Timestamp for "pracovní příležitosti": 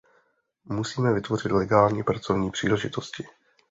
2.03-3.25